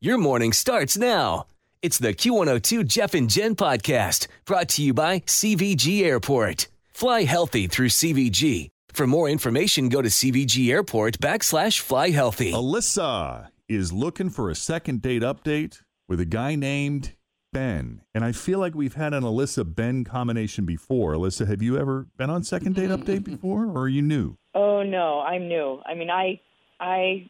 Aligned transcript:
Your 0.00 0.16
morning 0.16 0.52
starts 0.52 0.96
now. 0.96 1.46
It's 1.82 1.98
the 1.98 2.14
Q102 2.14 2.86
Jeff 2.86 3.14
and 3.14 3.28
Jen 3.28 3.56
podcast 3.56 4.28
brought 4.44 4.68
to 4.68 4.82
you 4.82 4.94
by 4.94 5.18
CVG 5.26 6.04
Airport. 6.04 6.68
Fly 6.92 7.24
healthy 7.24 7.66
through 7.66 7.88
CVG. 7.88 8.68
For 8.92 9.08
more 9.08 9.28
information, 9.28 9.88
go 9.88 10.00
to 10.00 10.08
CVG 10.08 10.70
Airport 10.70 11.18
backslash 11.18 11.80
fly 11.80 12.10
healthy. 12.10 12.52
Alyssa 12.52 13.48
is 13.68 13.92
looking 13.92 14.30
for 14.30 14.48
a 14.48 14.54
second 14.54 15.02
date 15.02 15.22
update 15.22 15.80
with 16.08 16.20
a 16.20 16.24
guy 16.24 16.54
named 16.54 17.16
Ben. 17.52 18.02
And 18.14 18.24
I 18.24 18.30
feel 18.30 18.60
like 18.60 18.76
we've 18.76 18.94
had 18.94 19.12
an 19.12 19.24
Alyssa 19.24 19.74
Ben 19.74 20.04
combination 20.04 20.64
before. 20.64 21.14
Alyssa, 21.14 21.48
have 21.48 21.60
you 21.60 21.76
ever 21.76 22.06
been 22.16 22.30
on 22.30 22.44
second 22.44 22.76
date 22.76 22.90
update 22.90 23.24
before 23.24 23.64
or 23.64 23.80
are 23.80 23.88
you 23.88 24.02
new? 24.02 24.36
Oh 24.54 24.84
no, 24.84 25.22
I'm 25.22 25.48
new. 25.48 25.82
I 25.84 25.94
mean, 25.94 26.08
I 26.08 26.40
I 26.78 27.28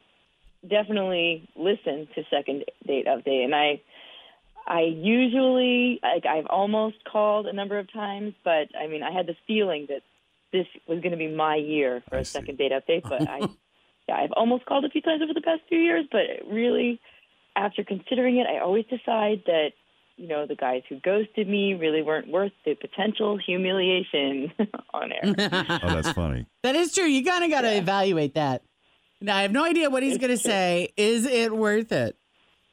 definitely 0.68 1.48
listen 1.56 2.08
to 2.14 2.22
second 2.30 2.64
date 2.86 3.06
update, 3.06 3.44
and 3.44 3.54
I 3.54 3.80
I 4.66 4.82
usually 4.82 5.98
like 6.02 6.26
I've 6.26 6.46
almost 6.46 6.96
called 7.10 7.46
a 7.46 7.52
number 7.52 7.78
of 7.78 7.90
times, 7.92 8.34
but 8.44 8.68
I 8.78 8.86
mean, 8.86 9.02
I 9.02 9.10
had 9.10 9.26
the 9.26 9.36
feeling 9.46 9.86
that 9.88 10.02
this 10.52 10.66
was 10.86 11.00
going 11.00 11.12
to 11.12 11.16
be 11.18 11.28
my 11.28 11.56
year 11.56 12.02
for 12.08 12.16
I 12.16 12.20
a 12.20 12.24
see. 12.24 12.38
second 12.38 12.58
date 12.58 12.72
update, 12.72 13.02
but 13.08 13.28
I 13.28 13.38
yeah, 14.08 14.16
I've 14.16 14.32
almost 14.32 14.66
called 14.66 14.84
a 14.84 14.90
few 14.90 15.00
times 15.02 15.22
over 15.22 15.34
the 15.34 15.40
past 15.40 15.62
few 15.68 15.78
years, 15.78 16.06
but 16.10 16.20
really, 16.50 17.00
after 17.56 17.82
considering 17.84 18.38
it, 18.38 18.46
I 18.46 18.58
always 18.60 18.84
decide 18.86 19.42
that. 19.46 19.70
You 20.20 20.26
know, 20.26 20.48
the 20.48 20.56
guys 20.56 20.82
who 20.88 20.98
ghosted 20.98 21.48
me 21.48 21.74
really 21.74 22.02
weren't 22.02 22.26
worth 22.26 22.50
the 22.64 22.74
potential 22.74 23.38
humiliation 23.38 24.50
on 24.92 25.12
air. 25.12 25.22
Oh, 25.80 25.94
that's 25.94 26.10
funny. 26.10 26.44
That 26.64 26.74
is 26.74 26.92
true. 26.92 27.04
You 27.04 27.24
kind 27.24 27.44
of 27.44 27.50
got 27.50 27.60
to 27.60 27.76
evaluate 27.76 28.34
that. 28.34 28.62
Now, 29.20 29.36
I 29.36 29.42
have 29.42 29.50
no 29.52 29.64
idea 29.64 29.90
what 29.90 30.02
he's 30.02 30.18
going 30.18 30.30
to 30.30 30.38
say. 30.38 30.90
Is 30.96 31.24
it 31.26 31.54
worth 31.56 31.92
it? 31.92 32.16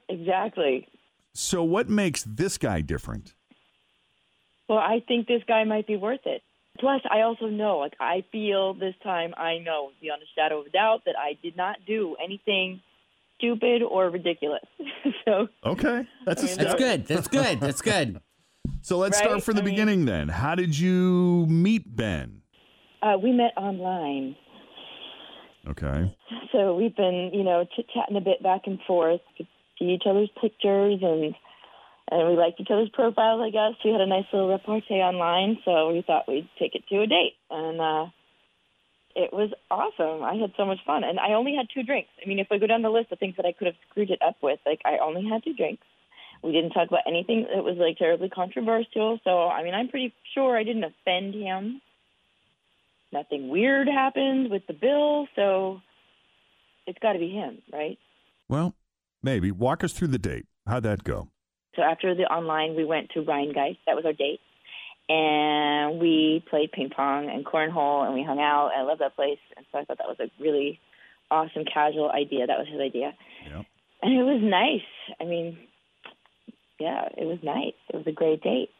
exactly. 0.08 0.88
So 1.34 1.64
what 1.64 1.90
makes 1.90 2.24
this 2.24 2.58
guy 2.58 2.80
different? 2.82 3.34
Well, 4.70 4.78
I 4.78 5.02
think 5.08 5.28
this 5.28 5.42
guy 5.48 5.64
might 5.66 5.86
be 5.88 5.98
worth 5.98 6.22
it. 6.26 6.42
Plus, 6.80 7.02
I 7.10 7.22
also 7.22 7.48
know, 7.48 7.78
like, 7.80 7.94
I 8.00 8.24
feel 8.32 8.74
this 8.74 8.96
time, 9.04 9.34
I 9.38 9.58
know 9.60 9.92
beyond 10.02 10.22
a 10.22 10.26
shadow 10.40 10.62
of 10.62 10.68
a 10.68 10.70
doubt 10.70 11.02
that 11.06 11.16
I 11.20 11.38
did 11.42 11.58
not 11.58 11.78
do 11.88 12.16
anything 12.24 12.82
stupid 13.38 13.82
or 13.82 14.10
ridiculous. 14.10 14.62
so, 15.26 15.48
Okay. 15.66 16.08
That's 16.26 16.42
a 16.42 16.46
I 16.46 16.48
mean, 16.48 16.54
step. 16.54 16.68
That's 16.68 16.80
good. 16.80 17.06
That's 17.08 17.28
good. 17.28 17.60
That's 17.60 17.82
good. 17.82 18.22
So 18.82 18.98
let's 19.00 19.18
start 19.18 19.34
Right? 19.34 19.44
from 19.44 19.56
the 19.56 19.62
I 19.62 19.66
mean- 19.66 19.74
beginning 19.74 20.06
then. 20.06 20.28
How 20.28 20.54
did 20.56 20.78
you 20.78 21.46
meet 21.48 21.96
Ben? 21.96 22.42
uh, 23.02 23.18
we 23.22 23.32
met 23.32 23.52
online. 23.58 24.36
Okay. 25.68 26.16
So 26.52 26.76
we've 26.76 26.96
been, 26.96 27.32
you 27.34 27.44
know, 27.44 27.66
chit 27.76 27.88
chatting 27.94 28.18
a 28.18 28.22
bit 28.22 28.42
back 28.44 28.62
and 28.66 28.80
forth, 28.88 29.22
could 29.38 29.48
see 29.80 29.86
each 29.86 30.04
other's 30.08 30.30
pictures, 30.42 31.00
and 31.02 31.36
and 32.12 32.30
we 32.30 32.38
liked 32.38 32.60
each 32.60 32.70
other's 32.70 32.90
profiles. 32.94 33.42
I 33.42 33.50
guess 33.50 33.74
we 33.84 33.92
had 33.92 34.02
a 34.02 34.06
nice 34.06 34.26
little 34.32 34.52
repartee 34.52 35.02
online, 35.02 35.58
so 35.66 35.92
we 35.92 36.04
thought 36.06 36.28
we'd 36.28 36.48
take 36.60 36.76
it 36.76 36.84
to 36.90 37.02
a 37.02 37.08
date, 37.08 37.34
and 37.50 37.82
uh, 37.82 38.06
it 39.16 39.34
was 39.34 39.50
awesome. 39.72 40.24
I 40.24 40.36
had 40.36 40.54
so 40.56 40.66
much 40.66 40.80
fun, 40.86 41.04
and 41.04 41.20
I 41.20 41.34
only 41.34 41.56
had 41.56 41.68
two 41.74 41.84
drinks. 41.84 42.12
I 42.24 42.28
mean, 42.28 42.40
if 42.40 42.48
I 42.52 42.60
go 42.60 42.68
down 42.68 42.84
the 42.84 42.90
list 42.90 43.12
of 43.12 43.20
things 43.20 43.36
that 43.38 43.46
I 43.46 43.54
could 43.54 43.68
have 43.68 43.76
screwed 43.90 44.12
it 44.12 44.22
up 44.22 44.36
with, 44.44 44.60
like 44.66 44.82
I 44.86 45.00
only 45.02 45.28
had 45.28 45.44
two 45.44 45.54
drinks. 45.56 45.86
We 46.44 46.52
didn't 46.52 46.72
talk 46.72 46.90
about 46.90 47.08
anything 47.08 47.48
that 47.52 47.64
was 47.64 47.78
like 47.78 47.98
terribly 47.98 48.30
controversial. 48.30 49.20
So 49.24 49.48
I 49.48 49.64
mean, 49.64 49.74
I'm 49.74 49.88
pretty 49.88 50.14
sure 50.34 50.56
I 50.56 50.64
didn't 50.64 50.84
offend 50.84 51.34
him. 51.34 51.82
Nothing 53.16 53.48
weird 53.48 53.88
happened 53.88 54.52
with 54.52 54.68
the 54.68 54.74
bill, 54.74 55.28
so 55.38 55.80
it's 56.86 57.00
got 57.00 57.14
to 57.14 57.20
be 57.20 57.30
him, 57.30 57.60
right? 57.72 57.98
Well, 58.50 58.76
maybe. 59.24 59.52
Walk 59.52 59.86
us 59.86 59.94
through 59.94 60.10
the 60.10 60.20
date. 60.20 60.48
How'd 60.68 60.84
that 60.84 61.06
go? 61.06 61.30
So 61.78 61.82
after 61.82 62.14
the 62.14 62.24
online, 62.24 62.76
we 62.76 62.84
went 62.84 63.12
to 63.12 63.22
Rheingeist. 63.22 63.78
That 63.86 63.96
was 63.96 64.04
our 64.04 64.12
date. 64.12 64.42
And 65.08 65.98
we 65.98 66.44
played 66.50 66.74
ping 66.74 66.90
pong 66.94 67.30
and 67.30 67.46
cornhole, 67.46 68.06
and 68.06 68.14
we 68.14 68.22
hung 68.22 68.40
out. 68.40 68.72
I 68.78 68.82
love 68.82 69.00
that 69.00 69.16
place. 69.16 69.40
And 69.56 69.66
so 69.72 69.80
I 69.80 69.86
thought 69.86 70.00
that 70.00 70.08
was 70.10 70.20
a 70.20 70.30
really 70.44 70.82
awesome, 71.32 71.64
casual 71.64 72.12
idea. 72.12 72.48
That 72.48 72.60
was 72.60 72.68
his 72.68 72.82
idea. 72.82 73.14
Yep. 73.46 73.66
And 74.02 74.14
it 74.14 74.24
was 74.24 74.42
nice. 74.44 75.16
I 75.22 75.24
mean, 75.24 75.58
yeah, 76.82 77.08
it 77.18 77.26
was 77.26 77.40
nice. 77.44 77.80
It 77.88 77.96
was 77.96 78.08
a 78.08 78.12
great 78.12 78.44
date. 78.44 78.72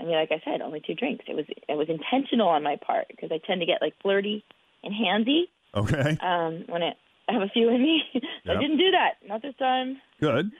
I 0.00 0.04
mean, 0.04 0.14
like 0.14 0.32
I 0.32 0.40
said, 0.44 0.60
only 0.60 0.82
two 0.84 0.94
drinks. 0.94 1.24
It 1.28 1.36
was 1.36 1.44
it 1.48 1.76
was 1.76 1.88
intentional 1.88 2.48
on 2.48 2.62
my 2.62 2.76
part 2.84 3.06
because 3.08 3.30
I 3.32 3.38
tend 3.46 3.60
to 3.60 3.66
get 3.66 3.80
like 3.80 3.94
flirty 4.02 4.44
and 4.82 4.92
handsy 4.92 5.44
Okay. 5.74 6.18
um, 6.20 6.64
when 6.68 6.82
it, 6.82 6.96
I 7.28 7.32
have 7.32 7.42
a 7.42 7.48
few 7.48 7.68
in 7.68 7.82
me. 7.82 8.02
Yep. 8.44 8.56
I 8.56 8.60
didn't 8.60 8.78
do 8.78 8.90
that. 8.90 9.10
Not 9.28 9.40
this 9.42 9.54
time. 9.56 9.98
Good. 10.20 10.50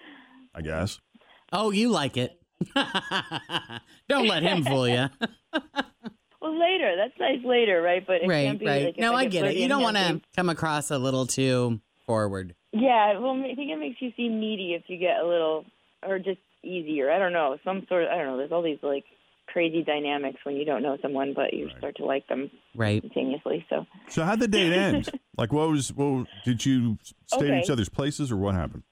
I 0.54 0.60
guess. 0.62 1.00
Oh, 1.52 1.72
you 1.72 1.88
like 1.88 2.16
it. 2.16 2.40
Don't 4.08 4.28
let 4.28 4.44
him 4.44 4.64
fool 4.64 4.88
you. 4.88 5.06
Well, 6.40 6.58
later. 6.58 6.96
That's 6.96 7.18
nice 7.20 7.44
later, 7.44 7.80
right? 7.80 8.04
But 8.04 8.22
it 8.22 8.26
right, 8.26 8.46
can't 8.46 8.58
be 8.58 8.66
right. 8.66 8.84
like 8.86 8.98
no, 8.98 9.14
I 9.14 9.26
get 9.26 9.42
get 9.42 9.52
it. 9.52 9.56
You 9.58 9.68
don't 9.68 9.80
want 9.80 9.96
to 9.96 10.20
come 10.34 10.48
across 10.48 10.90
a 10.90 10.98
little 10.98 11.24
too 11.24 11.80
forward. 12.04 12.56
Yeah, 12.72 13.16
well, 13.20 13.40
I 13.40 13.54
think 13.54 13.70
it 13.70 13.78
makes 13.78 14.02
you 14.02 14.12
seem 14.16 14.40
needy 14.40 14.74
if 14.74 14.82
you 14.88 14.96
get 14.98 15.20
a 15.20 15.24
little, 15.24 15.64
or 16.02 16.18
just 16.18 16.40
easier. 16.64 17.12
I 17.12 17.20
don't 17.20 17.32
know. 17.32 17.56
Some 17.64 17.86
sort 17.88 18.02
of, 18.04 18.10
I 18.10 18.16
don't 18.16 18.26
know. 18.26 18.36
There's 18.38 18.50
all 18.50 18.62
these 18.62 18.80
like 18.82 19.04
crazy 19.52 19.82
dynamics 19.82 20.38
when 20.44 20.56
you 20.56 20.64
don't 20.64 20.82
know 20.82 20.96
someone, 21.02 21.32
but 21.34 21.52
you 21.52 21.66
Right. 21.66 21.78
start 21.78 21.96
to 21.96 22.04
like 22.04 22.26
them 22.28 22.50
Right. 22.74 23.02
instantaneously. 23.02 23.66
So, 23.68 23.86
So 24.08 24.24
how'd 24.24 24.40
the 24.40 24.48
date 24.48 24.72
end? 24.72 25.08
like, 25.36 25.52
what 25.52 25.68
was? 25.68 25.92
What 25.92 26.28
did 26.42 26.64
you 26.64 26.98
stay 27.26 27.36
at 27.36 27.42
Okay. 27.42 27.58
each 27.60 27.70
other's 27.70 27.88
places, 27.88 28.32
or 28.32 28.36
what 28.36 28.54
happened? 28.54 28.82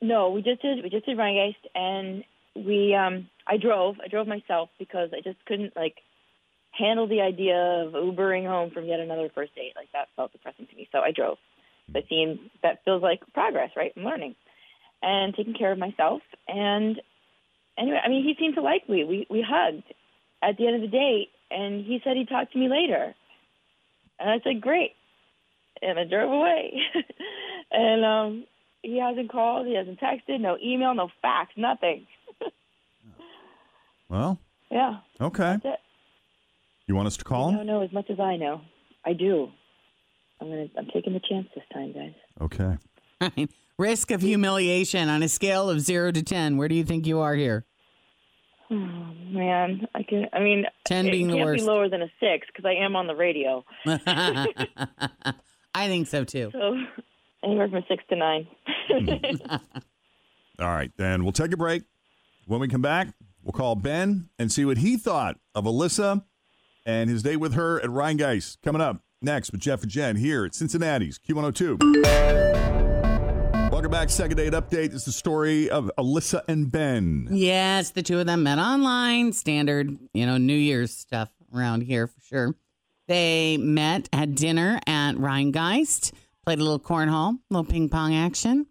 no, 0.00 0.30
we 0.30 0.42
just 0.42 0.60
did, 0.62 0.82
we 0.82 0.90
just 0.90 1.06
did 1.06 1.16
Rheingeist, 1.16 1.64
and 1.76 2.24
we, 2.56 2.92
um, 2.94 3.28
I 3.46 3.56
drove, 3.56 3.96
I 4.04 4.08
drove 4.08 4.26
myself 4.26 4.68
because 4.78 5.10
I 5.16 5.20
just 5.20 5.38
couldn't 5.46 5.76
like 5.76 5.94
handle 6.72 7.06
the 7.06 7.20
idea 7.20 7.56
of 7.56 7.92
Ubering 7.92 8.46
home 8.46 8.70
from 8.72 8.86
yet 8.86 8.98
another 8.98 9.28
first 9.34 9.54
date. 9.54 9.74
Like 9.76 9.90
that 9.92 10.08
felt 10.16 10.32
depressing 10.32 10.66
to 10.66 10.76
me. 10.76 10.88
So 10.90 10.98
I 10.98 11.12
drove. 11.12 11.38
That 11.94 12.04
seems 12.08 12.38
that 12.62 12.82
feels 12.84 13.02
like 13.02 13.20
progress, 13.34 13.70
right? 13.76 13.92
I'm 13.96 14.04
learning 14.04 14.34
and 15.02 15.34
taking 15.34 15.54
care 15.54 15.72
of 15.72 15.78
myself. 15.78 16.22
And 16.48 17.00
anyway, 17.82 18.00
I 18.04 18.08
mean, 18.08 18.24
he 18.24 18.34
seemed 18.38 18.54
to 18.54 18.62
like 18.62 18.88
me. 18.88 19.04
We 19.04 19.26
we 19.28 19.44
hugged 19.46 19.84
at 20.42 20.56
the 20.56 20.66
end 20.66 20.76
of 20.76 20.82
the 20.82 20.88
date, 20.88 21.28
and 21.50 21.84
he 21.84 22.00
said 22.02 22.16
he'd 22.16 22.28
talk 22.28 22.50
to 22.52 22.58
me 22.58 22.68
later. 22.68 23.14
And 24.18 24.30
I 24.30 24.40
said, 24.44 24.60
great. 24.60 24.92
And 25.82 25.98
I 25.98 26.04
drove 26.04 26.30
away. 26.30 26.80
and 27.72 28.04
um, 28.04 28.44
he 28.82 28.98
hasn't 28.98 29.30
called, 29.32 29.66
he 29.66 29.74
hasn't 29.74 29.98
texted, 30.00 30.40
no 30.40 30.56
email, 30.62 30.94
no 30.94 31.08
fax, 31.20 31.50
nothing. 31.56 32.06
Well, 34.08 34.38
Yeah, 34.70 34.98
okay. 35.20 35.56
that's 35.62 35.64
it. 35.64 35.80
You 36.86 36.94
want 36.94 37.06
us 37.06 37.16
to 37.16 37.24
call 37.24 37.46
You 37.50 37.58
him? 37.58 37.66
don't 37.66 37.66
know 37.66 37.82
as 37.82 37.92
much 37.92 38.10
as 38.10 38.20
I 38.20 38.36
know. 38.36 38.60
I 39.06 39.14
do. 39.14 39.48
I'm 40.40 40.48
gonna. 40.50 40.66
I'm 40.76 40.86
taking 40.92 41.12
the 41.14 41.20
chance 41.20 41.46
this 41.54 41.64
time, 41.72 41.92
guys. 41.92 42.12
Okay. 42.40 42.76
Right. 43.20 43.50
Risk 43.78 44.10
of 44.10 44.20
humiliation 44.20 45.08
on 45.08 45.22
a 45.22 45.28
scale 45.28 45.70
of 45.70 45.80
zero 45.80 46.12
to 46.12 46.22
ten. 46.22 46.56
Where 46.58 46.68
do 46.68 46.74
you 46.74 46.84
think 46.84 47.06
you 47.06 47.20
are 47.20 47.34
here? 47.34 47.64
Oh 48.74 49.12
man, 49.30 49.86
I 49.94 50.02
can. 50.02 50.26
I 50.32 50.40
mean, 50.40 50.64
10 50.86 51.06
it 51.06 51.10
being 51.10 51.26
the 51.28 51.34
can't 51.34 51.44
worst. 51.44 51.60
be 51.62 51.66
lower 51.66 51.88
than 51.90 52.00
a 52.00 52.08
six 52.20 52.46
because 52.46 52.64
I 52.64 52.72
am 52.82 52.96
on 52.96 53.06
the 53.06 53.14
radio. 53.14 53.64
I 55.74 55.88
think 55.88 56.06
so 56.06 56.24
too. 56.24 56.50
So, 56.52 56.76
Anywhere 57.44 57.68
from 57.68 57.84
six 57.88 58.02
to 58.08 58.16
nine. 58.16 58.46
All 60.58 60.68
right, 60.68 60.90
then 60.96 61.22
we'll 61.24 61.32
take 61.32 61.52
a 61.52 61.56
break. 61.56 61.82
When 62.46 62.60
we 62.60 62.68
come 62.68 62.82
back, 62.82 63.08
we'll 63.42 63.52
call 63.52 63.74
Ben 63.74 64.28
and 64.38 64.50
see 64.50 64.64
what 64.64 64.78
he 64.78 64.96
thought 64.96 65.38
of 65.54 65.64
Alyssa 65.64 66.24
and 66.86 67.10
his 67.10 67.22
date 67.22 67.36
with 67.38 67.54
her 67.54 67.80
at 67.80 67.90
Rheingeist. 67.90 68.58
Coming 68.62 68.80
up 68.80 69.02
next 69.20 69.50
with 69.52 69.60
Jeff 69.60 69.82
and 69.82 69.90
Jen 69.90 70.16
here 70.16 70.44
at 70.44 70.54
Cincinnati's 70.54 71.18
Q102. 71.18 72.81
Welcome 73.82 73.98
back. 73.98 74.10
Second 74.10 74.36
date 74.36 74.52
update 74.52 74.94
is 74.94 75.04
the 75.04 75.10
story 75.10 75.68
of 75.68 75.90
Alyssa 75.98 76.42
and 76.46 76.70
Ben. 76.70 77.26
Yes, 77.32 77.90
the 77.90 78.00
two 78.04 78.20
of 78.20 78.26
them 78.26 78.44
met 78.44 78.60
online. 78.60 79.32
Standard, 79.32 79.98
you 80.14 80.24
know, 80.24 80.38
New 80.38 80.54
Year's 80.54 80.92
stuff 80.92 81.30
around 81.52 81.80
here 81.80 82.06
for 82.06 82.20
sure. 82.20 82.54
They 83.08 83.56
met, 83.56 84.08
had 84.12 84.36
dinner 84.36 84.78
at 84.86 85.14
Rheingeist, 85.16 86.12
played 86.46 86.60
a 86.60 86.62
little 86.62 86.78
cornhole, 86.78 87.34
a 87.34 87.38
little 87.50 87.64
ping 87.68 87.88
pong 87.88 88.14
action, 88.14 88.66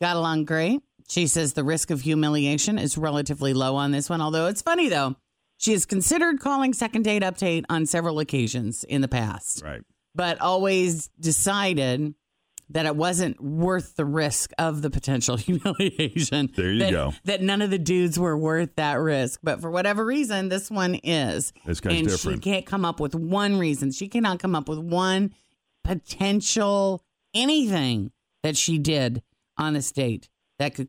got 0.00 0.16
along 0.16 0.46
great. 0.46 0.80
She 1.10 1.26
says 1.26 1.52
the 1.52 1.62
risk 1.62 1.90
of 1.90 2.00
humiliation 2.00 2.78
is 2.78 2.96
relatively 2.96 3.52
low 3.52 3.76
on 3.76 3.90
this 3.90 4.08
one, 4.08 4.22
although 4.22 4.46
it's 4.46 4.62
funny 4.62 4.88
though. 4.88 5.14
She 5.58 5.72
has 5.72 5.84
considered 5.84 6.40
calling 6.40 6.72
second 6.72 7.02
date 7.02 7.20
update 7.22 7.66
on 7.68 7.84
several 7.84 8.18
occasions 8.18 8.82
in 8.84 9.02
the 9.02 9.08
past, 9.08 9.60
Right. 9.62 9.82
but 10.14 10.40
always 10.40 11.08
decided 11.20 12.14
that 12.70 12.86
it 12.86 12.96
wasn't 12.96 13.40
worth 13.40 13.96
the 13.96 14.04
risk 14.04 14.52
of 14.58 14.82
the 14.82 14.90
potential 14.90 15.36
humiliation. 15.38 16.50
There 16.54 16.72
you 16.72 16.78
that, 16.80 16.90
go. 16.90 17.12
That 17.24 17.42
none 17.42 17.62
of 17.62 17.70
the 17.70 17.78
dudes 17.78 18.18
were 18.18 18.36
worth 18.36 18.76
that 18.76 18.94
risk. 18.94 19.40
But 19.42 19.60
for 19.60 19.70
whatever 19.70 20.04
reason, 20.04 20.48
this 20.48 20.70
one 20.70 20.96
is. 20.96 21.52
This 21.64 21.80
guy's 21.80 21.98
and 21.98 22.08
different. 22.08 22.44
she 22.44 22.50
can't 22.50 22.66
come 22.66 22.84
up 22.84 23.00
with 23.00 23.14
one 23.14 23.58
reason. 23.58 23.92
She 23.92 24.08
cannot 24.08 24.38
come 24.38 24.54
up 24.54 24.68
with 24.68 24.78
one 24.78 25.34
potential 25.82 27.04
anything 27.34 28.10
that 28.42 28.56
she 28.56 28.78
did 28.78 29.22
on 29.58 29.74
this 29.74 29.92
date 29.92 30.28
that 30.58 30.74
could. 30.74 30.88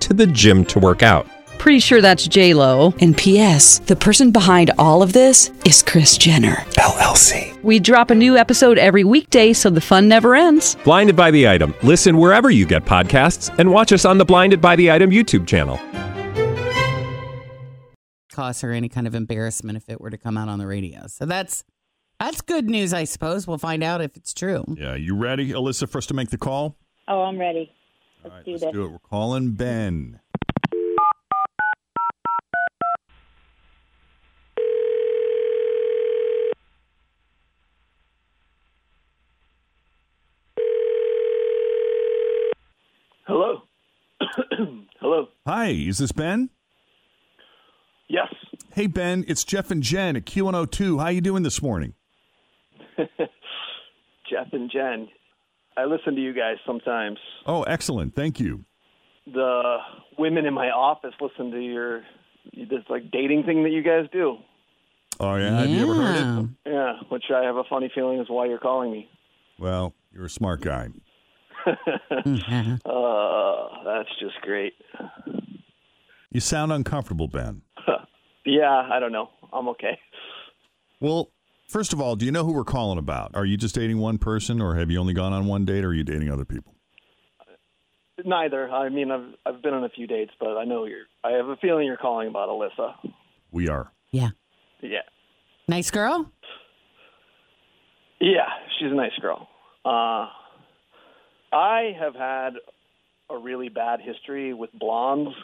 to 0.00 0.14
the 0.14 0.26
gym 0.26 0.64
to 0.66 0.78
work 0.78 1.02
out. 1.02 1.26
Pretty 1.58 1.80
sure 1.80 2.00
that's 2.00 2.26
J 2.28 2.54
Lo. 2.54 2.94
And 3.00 3.16
P.S. 3.16 3.80
The 3.80 3.96
person 3.96 4.30
behind 4.30 4.70
all 4.78 5.02
of 5.02 5.12
this 5.12 5.50
is 5.66 5.82
Kris 5.82 6.16
Jenner 6.16 6.54
LLC. 6.76 7.60
We 7.64 7.80
drop 7.80 8.10
a 8.10 8.14
new 8.14 8.36
episode 8.36 8.78
every 8.78 9.02
weekday, 9.02 9.52
so 9.52 9.68
the 9.68 9.80
fun 9.80 10.06
never 10.08 10.36
ends. 10.36 10.76
Blinded 10.84 11.16
by 11.16 11.32
the 11.32 11.48
item. 11.48 11.74
Listen 11.82 12.16
wherever 12.16 12.48
you 12.50 12.64
get 12.64 12.84
podcasts, 12.84 13.52
and 13.58 13.72
watch 13.72 13.92
us 13.92 14.04
on 14.04 14.18
the 14.18 14.24
Blinded 14.24 14.60
by 14.60 14.76
the 14.76 14.90
Item 14.92 15.10
YouTube 15.10 15.46
channel. 15.48 15.80
cause 18.30 18.60
her 18.60 18.70
any 18.72 18.88
kind 18.88 19.08
of 19.08 19.16
embarrassment 19.16 19.76
if 19.76 19.88
it 19.88 20.00
were 20.00 20.10
to 20.10 20.16
come 20.16 20.36
out 20.38 20.48
on 20.48 20.60
the 20.60 20.66
radio. 20.66 21.08
So 21.08 21.26
that's 21.26 21.64
that's 22.20 22.40
good 22.40 22.70
news, 22.70 22.92
I 22.94 23.02
suppose. 23.02 23.48
We'll 23.48 23.58
find 23.58 23.82
out 23.82 24.00
if 24.00 24.16
it's 24.16 24.32
true. 24.32 24.64
Yeah, 24.76 24.94
you 24.94 25.16
ready, 25.16 25.50
Alyssa, 25.50 25.88
for 25.88 25.98
us 25.98 26.06
to 26.06 26.14
make 26.14 26.30
the 26.30 26.38
call? 26.38 26.76
oh, 27.08 27.22
I'm 27.22 27.38
ready. 27.38 27.72
Let's 28.24 28.24
All 28.24 28.30
right, 28.36 28.44
do 28.44 28.50
let's 28.52 28.64
this. 28.64 28.72
do 28.72 28.84
it. 28.84 28.90
We're 28.92 28.98
calling 28.98 29.52
Ben. 29.52 30.20
Hello. 43.26 43.62
Hello. 45.00 45.28
Hi, 45.46 45.68
is 45.68 45.98
this 45.98 46.12
Ben? 46.12 46.50
Yes. 48.08 48.32
Hey, 48.72 48.86
Ben, 48.86 49.24
it's 49.28 49.44
Jeff 49.44 49.70
and 49.70 49.82
Jen 49.82 50.16
at 50.16 50.24
Q102. 50.24 51.00
How 51.00 51.08
you 51.08 51.20
doing 51.20 51.42
this 51.42 51.60
morning? 51.60 51.94
Jeff 52.98 54.48
and 54.52 54.70
Jen. 54.70 55.08
I 55.78 55.84
listen 55.84 56.14
to 56.16 56.20
you 56.20 56.32
guys 56.32 56.56
sometimes. 56.66 57.18
Oh, 57.46 57.62
excellent. 57.62 58.14
Thank 58.14 58.40
you. 58.40 58.64
The 59.32 59.76
women 60.18 60.44
in 60.46 60.54
my 60.54 60.70
office 60.70 61.14
listen 61.20 61.50
to 61.52 61.60
your 61.60 62.02
this 62.54 62.82
like 62.88 63.10
dating 63.10 63.44
thing 63.44 63.62
that 63.64 63.70
you 63.70 63.82
guys 63.82 64.06
do. 64.12 64.38
Oh, 65.20 65.36
yeah? 65.36 65.60
Have 65.60 65.68
you 65.70 65.82
ever 65.82 65.94
heard 65.94 66.14
Yeah. 66.16 66.40
it? 66.40 66.46
Yeah, 66.66 66.92
which 67.10 67.24
I 67.34 67.42
have 67.44 67.56
a 67.56 67.64
funny 67.64 67.90
feeling 67.94 68.18
is 68.20 68.28
why 68.28 68.46
you're 68.46 68.58
calling 68.58 68.90
me. 68.90 69.08
Well, 69.58 69.94
you're 70.12 70.26
a 70.26 70.30
smart 70.30 70.60
guy. 70.62 70.88
Uh, 72.84 73.84
that's 73.84 74.08
just 74.20 74.40
great. 74.42 74.74
You 76.30 76.40
sound 76.40 76.72
uncomfortable, 76.72 77.28
Ben. 77.28 77.62
Yeah, 78.44 78.88
I 78.90 78.98
don't 78.98 79.12
know. 79.12 79.28
I'm 79.52 79.68
okay. 79.68 79.98
Well, 81.00 81.30
first 81.68 81.92
of 81.92 82.00
all, 82.00 82.16
do 82.16 82.26
you 82.26 82.32
know 82.32 82.44
who 82.44 82.52
we're 82.52 82.64
calling 82.64 82.98
about? 82.98 83.30
Are 83.34 83.44
you 83.44 83.56
just 83.56 83.74
dating 83.74 83.98
one 83.98 84.18
person, 84.18 84.60
or 84.60 84.74
have 84.74 84.90
you 84.90 84.98
only 84.98 85.14
gone 85.14 85.32
on 85.32 85.46
one 85.46 85.64
date, 85.64 85.84
or 85.84 85.88
are 85.88 85.94
you 85.94 86.04
dating 86.04 86.30
other 86.30 86.44
people? 86.44 86.74
Neither. 88.24 88.68
I 88.68 88.88
mean, 88.88 89.10
I've 89.12 89.34
I've 89.46 89.62
been 89.62 89.74
on 89.74 89.84
a 89.84 89.88
few 89.88 90.06
dates, 90.08 90.32
but 90.40 90.56
I 90.56 90.64
know 90.64 90.84
you're. 90.86 91.04
I 91.22 91.32
have 91.32 91.46
a 91.48 91.56
feeling 91.56 91.86
you're 91.86 91.96
calling 91.96 92.26
about 92.28 92.48
Alyssa. 92.48 92.94
We 93.52 93.68
are. 93.68 93.92
Yeah. 94.10 94.30
Yeah. 94.80 95.02
Nice 95.68 95.90
girl? 95.90 96.30
Yeah, 98.20 98.48
she's 98.78 98.90
a 98.90 98.94
nice 98.94 99.12
girl. 99.20 99.48
Uh, 99.84 100.26
I 101.52 101.92
have 101.98 102.14
had 102.16 102.54
a 103.30 103.36
really 103.38 103.68
bad 103.68 104.00
history 104.00 104.52
with 104.54 104.70
blondes, 104.72 105.34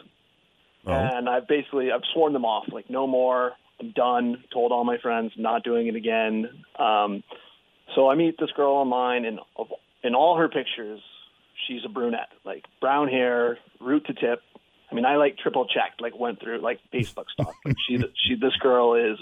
Oh. 0.85 0.91
and 0.91 1.29
I've 1.29 1.47
basically 1.47 1.91
I've 1.91 2.01
sworn 2.13 2.33
them 2.33 2.43
off. 2.45 2.65
Like, 2.71 2.89
no 2.89 3.07
more. 3.07 3.53
I'm 3.79 3.91
done. 3.91 4.43
Told 4.53 4.71
all 4.71 4.83
my 4.83 4.97
friends, 4.97 5.33
not 5.37 5.63
doing 5.63 5.87
it 5.87 5.95
again. 5.95 6.49
Um, 6.79 7.23
so 7.93 8.09
I 8.09 8.15
meet 8.15 8.37
this 8.39 8.51
girl 8.51 8.73
online, 8.73 9.25
and 9.25 9.39
of, 9.57 9.67
in 10.03 10.15
all 10.15 10.37
her 10.37 10.47
pictures, 10.49 11.01
she's 11.67 11.81
a 11.85 11.89
brunette, 11.89 12.29
like 12.43 12.63
brown 12.81 13.07
hair, 13.07 13.57
root 13.79 14.05
to 14.07 14.13
tip. 14.13 14.41
I 14.91 14.95
mean, 14.95 15.05
I 15.05 15.17
like 15.17 15.37
triple 15.37 15.65
checked, 15.65 16.01
like 16.01 16.17
went 16.17 16.41
through 16.41 16.61
like 16.61 16.79
Facebook 16.93 17.25
stuff. 17.31 17.53
Like 17.65 17.75
she, 17.87 17.97
she, 18.27 18.35
this 18.35 18.55
girl 18.61 18.95
is 18.95 19.17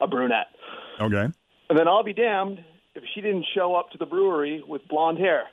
a 0.00 0.06
brunette. 0.06 0.48
Okay. 1.00 1.26
And 1.70 1.78
then 1.78 1.88
I'll 1.88 2.04
be 2.04 2.14
damned 2.14 2.64
if 2.94 3.04
she 3.14 3.20
didn't 3.20 3.46
show 3.54 3.74
up 3.74 3.90
to 3.92 3.98
the 3.98 4.06
brewery 4.06 4.62
with 4.66 4.86
blonde 4.88 5.18
hair. 5.18 5.44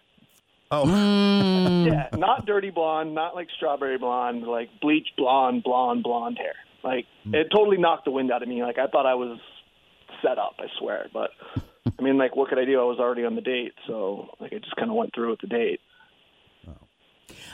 Oh, 0.72 0.86
Mm. 0.86 1.86
Yeah, 1.86 2.10
not 2.18 2.46
dirty 2.46 2.70
blonde, 2.70 3.14
not 3.14 3.36
like 3.36 3.48
strawberry 3.56 3.98
blonde, 3.98 4.44
like 4.44 4.70
bleach 4.82 5.08
blonde, 5.18 5.64
blonde, 5.64 6.04
blonde 6.04 6.38
hair. 6.38 6.56
Like 6.86 7.06
mm. 7.28 7.34
it 7.34 7.48
totally 7.54 7.78
knocked 7.78 8.06
the 8.06 8.12
wind 8.12 8.32
out 8.32 8.44
of 8.44 8.48
me. 8.48 8.62
Like 8.62 8.78
I 8.78 8.88
thought 8.88 9.08
I 9.08 9.16
was 9.16 9.40
set 10.22 10.38
up, 10.38 10.56
I 10.60 10.68
swear. 10.80 11.08
But 11.12 11.32
I 11.98 12.02
mean, 12.02 12.18
like 12.18 12.36
what 12.36 12.50
could 12.50 12.60
I 12.60 12.66
do? 12.66 12.80
I 12.80 12.84
was 12.84 13.00
already 13.00 13.26
on 13.26 13.36
the 13.36 13.42
date, 13.42 13.74
so 13.88 14.30
like 14.40 14.54
I 14.54 14.60
just 14.60 14.76
kind 14.76 14.92
of 14.92 14.96
went 14.96 15.14
through 15.14 15.32
with 15.32 15.42
the 15.42 15.48
date. 15.48 15.82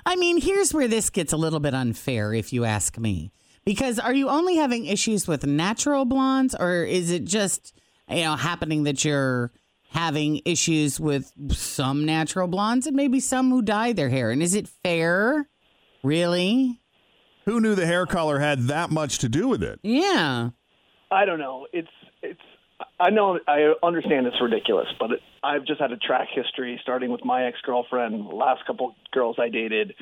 I 0.05 0.15
mean, 0.15 0.41
here's 0.41 0.73
where 0.73 0.88
this 0.88 1.09
gets 1.09 1.31
a 1.31 1.38
little 1.38 1.59
bit 1.59 1.73
unfair, 1.73 2.33
if 2.33 2.51
you 2.51 2.65
ask 2.65 2.97
me. 2.97 3.31
Because 3.63 4.00
are 4.00 4.13
you 4.13 4.29
only 4.29 4.55
having 4.55 4.85
issues 4.85 5.27
with 5.27 5.45
natural 5.45 6.05
blondes, 6.05 6.55
or 6.55 6.83
is 6.83 7.11
it 7.11 7.23
just 7.23 7.73
you 8.09 8.23
know 8.23 8.35
happening 8.35 8.83
that 8.83 9.05
you're 9.05 9.51
having 9.89 10.41
issues 10.45 11.00
with 11.00 11.31
some 11.51 12.05
natural 12.05 12.47
blondes 12.47 12.88
and 12.88 12.95
maybe 12.95 13.19
some 13.19 13.50
who 13.50 13.61
dye 13.61 13.93
their 13.93 14.09
hair? 14.09 14.31
And 14.31 14.41
is 14.41 14.55
it 14.55 14.67
fair? 14.67 15.47
Really? 16.03 16.80
Who 17.45 17.60
knew 17.60 17.75
the 17.75 17.86
hair 17.86 18.05
color 18.05 18.39
had 18.39 18.67
that 18.67 18.91
much 18.91 19.19
to 19.19 19.29
do 19.29 19.48
with 19.48 19.63
it? 19.63 19.79
Yeah. 19.83 20.50
I 21.12 21.25
don't 21.25 21.39
know. 21.39 21.67
It's 21.74 21.89
it's. 22.21 22.39
I 23.00 23.10
know. 23.10 23.39
I 23.48 23.74
understand 23.83 24.25
it's 24.25 24.41
ridiculous, 24.41 24.88
but 25.00 25.12
it, 25.12 25.19
I've 25.43 25.65
just 25.65 25.79
had 25.79 25.91
a 25.91 25.98
track 25.98 26.29
history 26.33 26.79
starting 26.81 27.12
with 27.12 27.24
my 27.25 27.45
ex 27.45 27.57
girlfriend, 27.63 28.27
last 28.27 28.65
couple 28.65 28.95
girls 29.12 29.38
I 29.39 29.50
dated. 29.50 29.93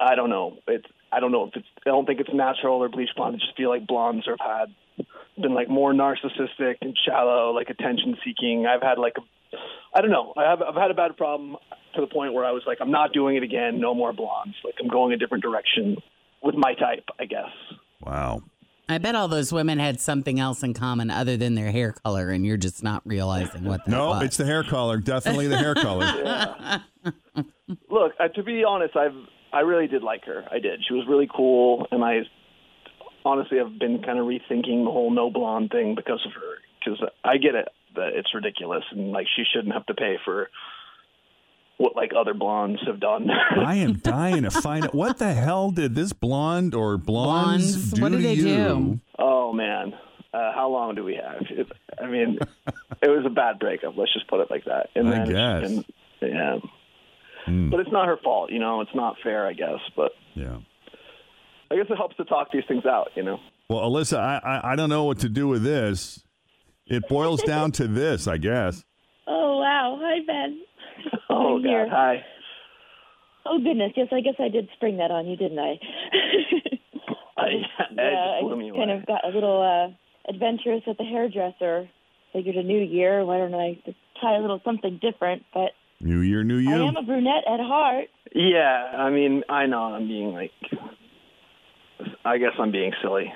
I 0.00 0.14
don't 0.14 0.30
know. 0.30 0.56
It's. 0.66 0.86
I 1.12 1.20
don't 1.20 1.32
know 1.32 1.44
if 1.44 1.56
it's. 1.56 1.66
I 1.84 1.90
don't 1.90 2.06
think 2.06 2.20
it's 2.20 2.30
natural 2.32 2.82
or 2.82 2.88
bleach 2.88 3.10
blonde. 3.16 3.36
I 3.36 3.38
just 3.38 3.56
feel 3.56 3.68
like 3.68 3.86
blondes 3.86 4.26
have 4.26 4.38
had 4.40 5.06
been 5.40 5.54
like 5.54 5.68
more 5.68 5.92
narcissistic 5.92 6.76
and 6.80 6.96
shallow, 7.06 7.52
like 7.52 7.68
attention 7.68 8.16
seeking. 8.24 8.66
I've 8.66 8.82
had 8.82 8.98
like 8.98 9.14
a. 9.18 9.56
I 9.94 10.00
don't 10.00 10.10
know. 10.10 10.32
I 10.36 10.48
have. 10.48 10.62
I've 10.62 10.74
had 10.74 10.90
a 10.90 10.94
bad 10.94 11.16
problem 11.16 11.56
to 11.94 12.00
the 12.00 12.06
point 12.06 12.32
where 12.32 12.44
I 12.44 12.52
was 12.52 12.62
like, 12.66 12.78
I'm 12.80 12.90
not 12.90 13.12
doing 13.12 13.36
it 13.36 13.42
again. 13.42 13.80
No 13.80 13.94
more 13.94 14.12
blondes. 14.12 14.56
Like 14.64 14.74
I'm 14.80 14.88
going 14.88 15.12
a 15.12 15.16
different 15.16 15.44
direction 15.44 15.98
with 16.46 16.54
my 16.54 16.74
type, 16.74 17.04
I 17.18 17.24
guess. 17.26 17.50
Wow. 18.00 18.42
I 18.88 18.98
bet 18.98 19.16
all 19.16 19.26
those 19.26 19.52
women 19.52 19.80
had 19.80 20.00
something 20.00 20.38
else 20.38 20.62
in 20.62 20.72
common 20.72 21.10
other 21.10 21.36
than 21.36 21.56
their 21.56 21.72
hair 21.72 21.92
color, 21.92 22.30
and 22.30 22.46
you're 22.46 22.56
just 22.56 22.84
not 22.84 23.02
realizing 23.04 23.64
what 23.64 23.84
that 23.84 23.90
No, 23.90 24.10
was. 24.10 24.22
it's 24.22 24.36
the 24.36 24.44
hair 24.46 24.62
color. 24.62 24.98
Definitely 24.98 25.48
the 25.48 25.58
hair 25.58 25.74
color. 25.74 26.06
look, 27.90 28.12
uh, 28.20 28.28
to 28.28 28.42
be 28.44 28.62
honest, 28.64 28.96
I've 28.96 29.16
I 29.52 29.60
really 29.60 29.86
did 29.88 30.02
like 30.02 30.24
her. 30.26 30.44
I 30.50 30.58
did. 30.58 30.80
She 30.86 30.94
was 30.94 31.04
really 31.08 31.28
cool, 31.34 31.86
and 31.90 32.04
I 32.04 32.20
honestly 33.24 33.58
have 33.58 33.76
been 33.78 34.02
kind 34.02 34.18
of 34.18 34.26
rethinking 34.26 34.84
the 34.84 34.90
whole 34.90 35.10
no 35.10 35.30
blonde 35.30 35.70
thing 35.70 35.94
because 35.96 36.20
of 36.26 36.32
her. 36.34 36.58
Because 36.78 37.00
I 37.24 37.38
get 37.38 37.54
it 37.56 37.68
that 37.96 38.10
it's 38.14 38.32
ridiculous, 38.34 38.84
and 38.92 39.10
like 39.10 39.26
she 39.34 39.42
shouldn't 39.52 39.74
have 39.74 39.86
to 39.86 39.94
pay 39.94 40.16
for 40.24 40.48
what 41.78 41.94
like 41.96 42.12
other 42.18 42.34
blondes 42.34 42.80
have 42.86 43.00
done. 43.00 43.28
I 43.56 43.76
am 43.76 43.94
dying 43.94 44.42
to 44.44 44.50
find 44.50 44.84
out 44.84 44.94
what 44.94 45.18
the 45.18 45.32
hell 45.34 45.70
did 45.70 45.94
this 45.94 46.12
blonde 46.12 46.74
or 46.74 46.96
blondes, 46.98 47.74
Blondes? 47.76 47.92
do 47.92 48.02
What 48.02 48.12
did 48.12 48.16
to 48.18 48.22
they 48.22 48.34
you? 48.34 48.44
do? 48.44 49.00
oh 49.18 49.52
man, 49.52 49.92
uh, 50.34 50.52
how 50.54 50.68
long 50.70 50.94
do 50.94 51.04
we 51.04 51.14
have? 51.16 51.42
It, 51.50 51.66
I 52.02 52.06
mean, 52.06 52.38
it 53.02 53.08
was 53.08 53.24
a 53.26 53.30
bad 53.30 53.58
breakup. 53.58 53.96
Let's 53.96 54.12
just 54.12 54.28
put 54.28 54.40
it 54.40 54.50
like 54.50 54.64
that. 54.64 54.88
And 54.94 55.08
I 55.08 55.26
guess. 55.26 55.70
and, 55.70 55.84
yeah, 56.22 56.58
Hmm. 57.44 57.70
but 57.70 57.78
it's 57.80 57.92
not 57.92 58.08
her 58.08 58.16
fault. 58.24 58.50
You 58.50 58.58
know, 58.58 58.80
it's 58.80 58.94
not 58.94 59.16
fair. 59.22 59.46
I 59.46 59.52
guess, 59.52 59.78
but 59.96 60.12
Yeah. 60.34 60.58
I 61.70 61.76
guess 61.76 61.86
it 61.90 61.96
helps 61.96 62.16
to 62.16 62.24
talk 62.24 62.50
these 62.52 62.64
things 62.68 62.84
out. 62.86 63.10
You 63.14 63.22
know. 63.22 63.38
Well, 63.68 63.80
Alyssa, 63.90 64.18
I, 64.18 64.40
I 64.44 64.72
I 64.72 64.76
don't 64.76 64.88
know 64.88 65.04
what 65.04 65.18
to 65.20 65.28
do 65.28 65.46
with 65.48 65.62
this. 65.62 66.22
It 66.86 67.08
boils 67.08 67.42
down 67.42 67.72
to 67.72 67.86
this, 67.88 68.26
I 68.28 68.36
guess. 68.38 68.84
Oh 69.26 69.58
wow! 69.58 69.98
Hi 70.00 70.20
Ben. 70.26 70.60
Oh 71.30 71.56
I'm 71.56 71.62
God, 71.62 71.68
here. 71.68 71.88
hi. 71.90 72.24
Oh 73.44 73.58
goodness, 73.58 73.92
yes, 73.96 74.08
I 74.12 74.20
guess 74.20 74.34
I 74.40 74.48
did 74.48 74.68
spring 74.76 74.96
that 74.98 75.10
on 75.10 75.26
you, 75.26 75.36
didn't 75.36 75.58
I? 75.58 75.78
I, 77.38 77.46
yeah, 77.94 78.38
I 78.38 78.40
blew 78.42 78.56
me 78.56 78.66
just 78.68 78.76
kind 78.76 78.90
away. 78.90 79.00
of 79.00 79.06
got 79.06 79.24
a 79.24 79.28
little 79.28 79.62
uh, 79.62 80.30
adventurous 80.32 80.82
at 80.88 80.98
the 80.98 81.04
hairdresser. 81.04 81.88
Figured 82.32 82.56
a 82.56 82.62
new 82.62 82.80
year, 82.82 83.24
why 83.24 83.38
don't 83.38 83.54
I 83.54 83.78
just 83.86 83.96
try 84.20 84.36
a 84.36 84.40
little 84.40 84.60
something 84.64 84.98
different? 85.00 85.44
But 85.54 85.70
New 86.00 86.20
year, 86.20 86.42
new 86.44 86.56
you. 86.58 86.74
I 86.74 86.88
am 86.88 86.96
a 86.96 87.02
brunette 87.02 87.44
at 87.46 87.60
heart. 87.60 88.08
Yeah, 88.34 88.90
I 88.98 89.08
mean, 89.10 89.42
I 89.48 89.66
know 89.66 89.82
I'm 89.84 90.06
being 90.08 90.32
like, 90.32 90.50
I 92.24 92.36
guess 92.38 92.52
I'm 92.58 92.72
being 92.72 92.92
silly, 93.00 93.32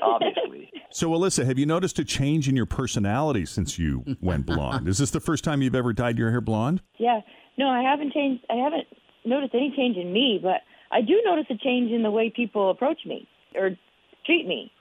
obviously. 0.00 0.65
So, 0.96 1.10
Alyssa, 1.10 1.44
have 1.44 1.58
you 1.58 1.66
noticed 1.66 1.98
a 1.98 2.04
change 2.06 2.48
in 2.48 2.56
your 2.56 2.64
personality 2.64 3.44
since 3.44 3.78
you 3.78 4.02
went 4.22 4.46
blonde? 4.46 4.88
Is 4.88 4.96
this 4.96 5.10
the 5.10 5.20
first 5.20 5.44
time 5.44 5.60
you've 5.60 5.74
ever 5.74 5.92
dyed 5.92 6.16
your 6.16 6.30
hair 6.30 6.40
blonde? 6.40 6.80
Yeah, 6.96 7.20
no, 7.58 7.68
I 7.68 7.82
haven't 7.82 8.14
changed. 8.14 8.42
I 8.48 8.54
haven't 8.54 8.86
noticed 9.22 9.54
any 9.54 9.74
change 9.76 9.98
in 9.98 10.10
me, 10.10 10.40
but 10.42 10.62
I 10.90 11.02
do 11.02 11.20
notice 11.22 11.44
a 11.50 11.58
change 11.58 11.92
in 11.92 12.02
the 12.02 12.10
way 12.10 12.32
people 12.34 12.70
approach 12.70 13.00
me 13.04 13.28
or 13.54 13.76
treat 14.24 14.46
me. 14.46 14.72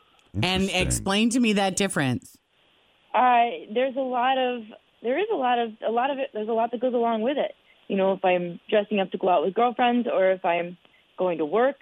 And 0.41 0.69
explain 0.69 1.31
to 1.31 1.39
me 1.41 1.51
that 1.51 1.75
difference. 1.75 2.37
I 3.13 3.65
there's 3.73 3.97
a 3.97 3.99
lot 3.99 4.37
of 4.37 4.61
there 5.03 5.19
is 5.19 5.27
a 5.33 5.35
lot 5.35 5.59
of 5.59 5.71
a 5.85 5.91
lot 5.91 6.11
of 6.11 6.17
it. 6.17 6.29
There's 6.33 6.47
a 6.47 6.53
lot 6.53 6.71
that 6.71 6.79
goes 6.79 6.93
along 6.93 7.23
with 7.23 7.35
it. 7.35 7.55
You 7.89 7.97
know, 7.97 8.13
if 8.13 8.23
I'm 8.23 8.61
dressing 8.69 9.01
up 9.01 9.11
to 9.11 9.17
go 9.17 9.27
out 9.27 9.43
with 9.43 9.53
girlfriends 9.53 10.07
or 10.09 10.31
if 10.31 10.45
I'm 10.45 10.77
going 11.19 11.39
to 11.39 11.45
work, 11.45 11.75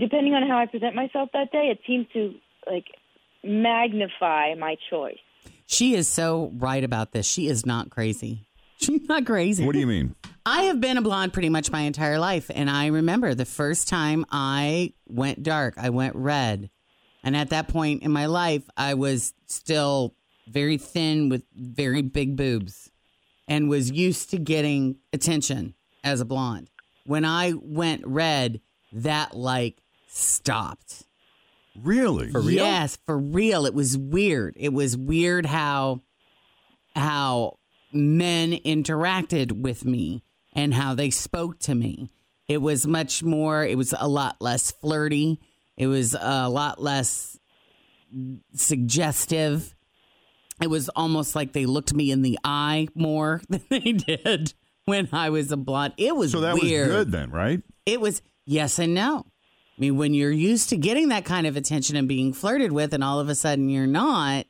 depending 0.00 0.32
on 0.32 0.48
how 0.48 0.56
I 0.56 0.64
present 0.64 0.94
myself 0.94 1.28
that 1.34 1.52
day, 1.52 1.68
it 1.70 1.80
seems 1.86 2.06
to 2.14 2.32
like 2.66 2.86
magnify 3.46 4.54
my 4.58 4.76
choice. 4.90 5.18
She 5.66 5.94
is 5.94 6.08
so 6.08 6.52
right 6.56 6.82
about 6.82 7.12
this. 7.12 7.26
She 7.26 7.48
is 7.48 7.66
not 7.66 7.90
crazy. 7.90 8.46
She's 8.78 9.08
not 9.08 9.26
crazy. 9.26 9.64
What 9.64 9.72
do 9.72 9.78
you 9.78 9.86
mean? 9.86 10.14
I 10.44 10.64
have 10.64 10.80
been 10.80 10.96
a 10.96 11.02
blonde 11.02 11.32
pretty 11.32 11.48
much 11.48 11.70
my 11.70 11.80
entire 11.80 12.18
life. 12.18 12.50
And 12.54 12.70
I 12.70 12.86
remember 12.86 13.34
the 13.34 13.44
first 13.44 13.88
time 13.88 14.24
I 14.30 14.92
went 15.08 15.42
dark, 15.42 15.74
I 15.76 15.90
went 15.90 16.14
red. 16.14 16.70
And 17.24 17.36
at 17.36 17.50
that 17.50 17.68
point 17.68 18.02
in 18.02 18.12
my 18.12 18.26
life, 18.26 18.62
I 18.76 18.94
was 18.94 19.34
still 19.46 20.14
very 20.46 20.78
thin 20.78 21.28
with 21.28 21.42
very 21.54 22.02
big 22.02 22.36
boobs 22.36 22.90
and 23.48 23.68
was 23.68 23.90
used 23.90 24.30
to 24.30 24.38
getting 24.38 24.96
attention 25.12 25.74
as 26.04 26.20
a 26.20 26.24
blonde. 26.24 26.70
When 27.04 27.24
I 27.24 27.54
went 27.60 28.06
red, 28.06 28.60
that 28.92 29.36
like 29.36 29.82
stopped. 30.08 31.05
Really? 31.82 32.30
For 32.30 32.40
real? 32.40 32.56
Yes, 32.64 32.98
for 33.06 33.18
real. 33.18 33.66
It 33.66 33.74
was 33.74 33.96
weird. 33.96 34.54
It 34.58 34.72
was 34.72 34.96
weird 34.96 35.46
how 35.46 36.02
how 36.94 37.58
men 37.92 38.52
interacted 38.52 39.52
with 39.52 39.84
me 39.84 40.22
and 40.54 40.72
how 40.74 40.94
they 40.94 41.10
spoke 41.10 41.58
to 41.60 41.74
me. 41.74 42.08
It 42.48 42.58
was 42.62 42.86
much 42.86 43.22
more 43.22 43.64
it 43.64 43.76
was 43.76 43.94
a 43.98 44.08
lot 44.08 44.36
less 44.40 44.70
flirty. 44.70 45.40
It 45.76 45.86
was 45.88 46.14
a 46.18 46.48
lot 46.48 46.80
less 46.80 47.38
suggestive. 48.54 49.74
It 50.62 50.68
was 50.68 50.88
almost 50.90 51.34
like 51.36 51.52
they 51.52 51.66
looked 51.66 51.92
me 51.92 52.10
in 52.10 52.22
the 52.22 52.38
eye 52.44 52.88
more 52.94 53.42
than 53.48 53.62
they 53.68 53.92
did 53.92 54.54
when 54.86 55.08
I 55.12 55.30
was 55.30 55.52
a 55.52 55.56
blonde. 55.56 55.94
It 55.98 56.14
was 56.16 56.32
So 56.32 56.40
that 56.40 56.54
weird. 56.54 56.88
was 56.88 56.96
good 56.96 57.12
then, 57.12 57.30
right? 57.30 57.62
It 57.84 58.00
was 58.00 58.22
yes 58.46 58.78
and 58.78 58.94
no. 58.94 59.26
I 59.76 59.80
mean, 59.80 59.96
when 59.96 60.14
you're 60.14 60.30
used 60.30 60.70
to 60.70 60.76
getting 60.76 61.08
that 61.08 61.24
kind 61.24 61.46
of 61.46 61.56
attention 61.56 61.96
and 61.96 62.08
being 62.08 62.32
flirted 62.32 62.72
with, 62.72 62.94
and 62.94 63.04
all 63.04 63.20
of 63.20 63.28
a 63.28 63.34
sudden 63.34 63.68
you're 63.68 63.86
not, 63.86 64.46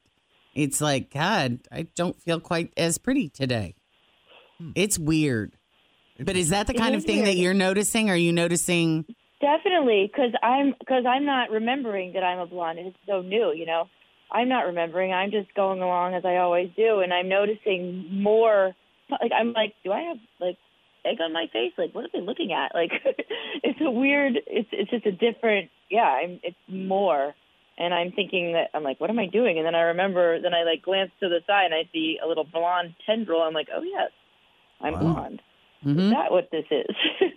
it's 0.54 0.80
like, 0.80 1.12
God, 1.12 1.58
I 1.72 1.88
don't 1.96 2.20
feel 2.22 2.38
quite 2.38 2.72
as 2.76 2.96
pretty 2.96 3.28
today. 3.28 3.74
Hmm. 4.58 4.70
It's 4.74 4.98
weird. 4.98 5.52
But 6.18 6.36
is 6.36 6.50
that 6.50 6.66
the 6.66 6.74
kind 6.74 6.94
of 6.94 7.04
thing 7.04 7.24
that 7.24 7.36
you're 7.36 7.54
noticing? 7.54 8.08
Are 8.08 8.16
you 8.16 8.32
noticing? 8.32 9.04
Definitely, 9.40 10.10
because 10.10 10.32
I'm 10.42 10.74
because 10.78 11.04
I'm 11.06 11.26
not 11.26 11.50
remembering 11.50 12.14
that 12.14 12.22
I'm 12.22 12.38
a 12.38 12.46
blonde. 12.46 12.78
It's 12.78 12.96
so 13.06 13.20
new, 13.20 13.52
you 13.52 13.66
know. 13.66 13.88
I'm 14.30 14.48
not 14.48 14.66
remembering. 14.66 15.12
I'm 15.12 15.30
just 15.30 15.54
going 15.54 15.82
along 15.82 16.14
as 16.14 16.24
I 16.24 16.36
always 16.36 16.70
do, 16.74 17.00
and 17.00 17.12
I'm 17.12 17.28
noticing 17.28 18.08
more. 18.10 18.74
Like 19.10 19.30
I'm 19.38 19.52
like, 19.52 19.74
do 19.84 19.92
I 19.92 20.00
have 20.02 20.16
like 20.40 20.56
egg 21.06 21.20
on 21.20 21.32
my 21.32 21.46
face? 21.52 21.72
Like, 21.78 21.94
what 21.94 22.04
are 22.04 22.08
they 22.12 22.20
looking 22.20 22.52
at? 22.52 22.74
Like, 22.74 22.90
it's 23.62 23.80
a 23.80 23.90
weird. 23.90 24.34
It's 24.46 24.68
it's 24.72 24.90
just 24.90 25.06
a 25.06 25.12
different. 25.12 25.70
Yeah, 25.90 26.02
I'm. 26.02 26.40
It's 26.42 26.56
more, 26.68 27.34
and 27.78 27.94
I'm 27.94 28.12
thinking 28.12 28.52
that 28.54 28.68
I'm 28.74 28.82
like, 28.82 29.00
what 29.00 29.10
am 29.10 29.18
I 29.18 29.26
doing? 29.26 29.58
And 29.58 29.66
then 29.66 29.74
I 29.74 29.82
remember. 29.82 30.40
Then 30.40 30.54
I 30.54 30.64
like 30.64 30.82
glance 30.82 31.10
to 31.20 31.28
the 31.28 31.40
side 31.46 31.66
and 31.66 31.74
I 31.74 31.88
see 31.92 32.18
a 32.24 32.26
little 32.28 32.44
blonde 32.44 32.94
tendril. 33.06 33.42
I'm 33.42 33.54
like, 33.54 33.68
oh 33.74 33.82
yes, 33.82 34.10
I'm 34.80 34.94
Wow. 34.94 35.00
blonde. 35.00 35.42
Mhm. 35.84 36.06
Is 36.06 36.10
that 36.10 36.32
what 36.32 36.48
this 36.50 36.64
is? 36.70 36.96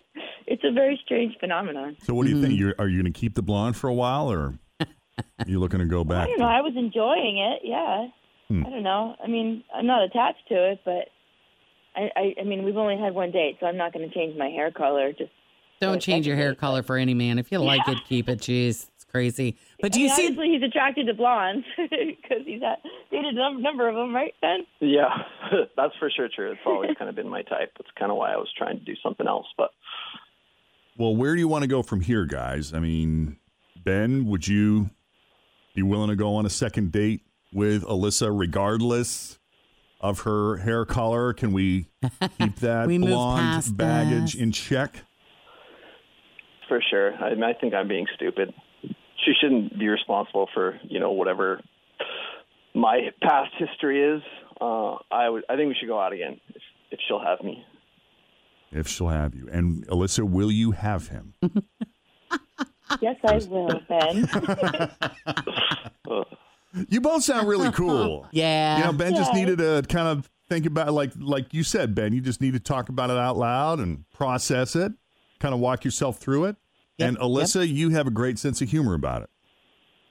it's 0.47 0.63
a 0.63 0.71
very 0.71 0.99
strange 1.03 1.35
phenomenon. 1.39 1.97
So, 2.01 2.13
what 2.13 2.23
do 2.23 2.29
you 2.29 2.37
Mm-hmm. 2.37 2.45
think? 2.45 2.59
You're, 2.59 2.73
are 2.79 2.87
you 2.87 3.01
going 3.01 3.11
to 3.13 3.19
keep 3.19 3.35
the 3.35 3.41
blonde 3.43 3.75
for 3.75 3.87
a 3.89 3.93
while, 3.93 4.31
or 4.31 4.53
are 4.79 5.45
you 5.45 5.59
looking 5.59 5.79
to 5.79 5.85
go 5.85 6.01
I 6.01 6.03
back? 6.05 6.27
don't 6.29 6.39
know. 6.39 6.47
I 6.47 6.61
was 6.61 6.73
enjoying 6.75 7.37
it. 7.37 7.61
Yeah. 7.63 8.07
Hmm. 8.47 8.65
I 8.65 8.69
don't 8.71 8.81
know. 8.83 9.15
I 9.23 9.27
mean, 9.27 9.63
I'm 9.75 9.85
not 9.85 10.03
attached 10.03 10.47
to 10.47 10.71
it, 10.71 10.79
but 10.85 11.09
I, 11.95 12.09
I, 12.15 12.35
I 12.41 12.43
mean, 12.43 12.63
we've 12.63 12.77
only 12.77 12.97
had 12.97 13.13
one 13.13 13.31
date, 13.31 13.57
so 13.59 13.65
I'm 13.65 13.77
not 13.77 13.93
going 13.93 14.07
to 14.07 14.13
change 14.13 14.37
my 14.37 14.47
hair 14.49 14.71
color. 14.71 15.11
Just 15.11 15.31
Don't 15.81 16.01
change 16.01 16.25
your 16.27 16.35
hair 16.35 16.55
color 16.55 16.83
for 16.83 16.97
any 16.97 17.13
man. 17.13 17.39
If 17.39 17.51
you 17.51 17.59
like 17.59 17.81
Yeah. 17.87 17.93
it, 17.93 17.99
keep 18.07 18.29
it. 18.29 18.39
Jeez, 18.39 18.87
it's 18.95 19.05
crazy. 19.09 19.57
But 19.81 19.91
do 19.93 19.99
I 19.99 20.03
you 20.03 20.07
mean, 20.07 20.15
see? 20.15 20.23
obviously 20.27 20.49
he's 20.53 20.63
attracted 20.63 21.07
to 21.07 21.13
blondes 21.13 21.65
because 21.77 22.45
he's 22.45 22.61
had, 22.61 22.77
dated 23.11 23.35
a 23.37 23.59
number 23.59 23.87
of 23.89 23.95
them, 23.95 24.13
right, 24.15 24.33
Ben? 24.41 24.65
Yeah, 24.79 25.09
that's 25.75 25.95
for 25.99 26.09
sure 26.09 26.29
true. 26.33 26.51
It's 26.51 26.61
always 26.65 26.91
kind 26.97 27.09
of 27.09 27.15
been 27.15 27.29
my 27.29 27.41
type. 27.41 27.71
That's 27.77 27.89
kind 27.97 28.11
of 28.11 28.17
why 28.17 28.33
I 28.33 28.37
was 28.37 28.49
trying 28.57 28.77
to 28.79 28.85
do 28.85 28.93
something 29.03 29.27
else. 29.27 29.47
But 29.57 29.71
Well, 30.97 31.15
where 31.15 31.33
do 31.33 31.39
you 31.39 31.47
want 31.47 31.63
to 31.63 31.67
go 31.67 31.81
from 31.81 32.01
here, 32.01 32.25
guys? 32.25 32.73
I 32.73 32.79
mean, 32.79 33.37
Ben, 33.83 34.25
would 34.25 34.47
you 34.47 34.89
be 35.75 35.81
willing 35.83 36.09
to 36.09 36.15
go 36.15 36.35
on 36.35 36.45
a 36.45 36.49
second 36.49 36.91
date 36.91 37.21
with 37.53 37.83
Alyssa, 37.83 38.29
regardless 38.37 39.39
of 39.99 40.21
her 40.21 40.57
hair 40.57 40.85
color? 40.85 41.33
Can 41.33 41.51
we 41.53 41.89
keep 42.39 42.55
that 42.61 42.87
We 42.87 42.97
blonde 42.97 43.75
baggage 43.77 44.33
this. 44.33 44.41
in 44.41 44.51
check? 44.51 45.05
for 46.67 46.79
sure, 46.87 47.15
I, 47.15 47.31
I 47.31 47.53
think 47.59 47.73
I'm 47.73 47.87
being 47.87 48.05
stupid. 48.13 48.53
She 48.83 49.33
shouldn't 49.41 49.77
be 49.79 49.87
responsible 49.87 50.47
for 50.53 50.79
you 50.87 50.99
know 50.99 51.11
whatever 51.11 51.59
my 52.75 53.09
past 53.23 53.51
history 53.57 54.03
is. 54.17 54.21
Uh, 54.61 54.95
I 55.11 55.29
would. 55.29 55.43
I 55.49 55.55
think 55.55 55.69
we 55.69 55.75
should 55.79 55.89
go 55.89 55.99
out 55.99 56.13
again 56.13 56.39
if, 56.49 56.61
if 56.91 56.99
she'll 57.07 57.23
have 57.23 57.41
me. 57.43 57.65
If 58.71 58.87
she'll 58.87 59.07
have 59.07 59.33
you. 59.33 59.49
And 59.51 59.87
Alyssa, 59.87 60.23
will 60.29 60.51
you 60.51 60.71
have 60.71 61.07
him? 61.07 61.33
Yes, 63.01 63.17
I 63.23 63.35
will, 63.47 63.69
Ben. 63.87 64.27
You 66.89 67.01
both 67.01 67.23
sound 67.23 67.47
really 67.47 67.71
cool. 67.73 68.27
Yeah. 68.31 68.77
You 68.79 68.83
know, 68.85 68.93
Ben 68.93 69.15
just 69.15 69.33
needed 69.33 69.57
to 69.59 69.83
kind 69.89 70.07
of 70.07 70.29
think 70.47 70.65
about 70.65 70.93
like 70.93 71.11
like 71.17 71.53
you 71.53 71.63
said, 71.63 71.93
Ben, 71.95 72.13
you 72.13 72.21
just 72.21 72.41
need 72.41 72.53
to 72.53 72.59
talk 72.59 72.89
about 72.89 73.09
it 73.09 73.17
out 73.17 73.37
loud 73.37 73.79
and 73.79 74.09
process 74.11 74.75
it, 74.75 74.93
kind 75.39 75.53
of 75.53 75.59
walk 75.59 75.83
yourself 75.85 76.17
through 76.19 76.45
it. 76.45 76.55
Yep, 76.97 77.07
and 77.07 77.17
Alyssa, 77.19 77.67
you 77.67 77.89
have 77.91 78.07
a 78.07 78.11
great 78.11 78.37
sense 78.39 78.61
of 78.61 78.69
humor 78.69 78.93
about 78.93 79.21
it. 79.23 79.29